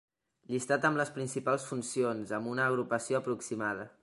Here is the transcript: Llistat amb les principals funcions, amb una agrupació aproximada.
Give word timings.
Llistat 0.53 0.87
amb 0.89 1.01
les 1.01 1.11
principals 1.19 1.67
funcions, 1.73 2.35
amb 2.39 2.53
una 2.57 2.69
agrupació 2.73 3.23
aproximada. 3.23 3.93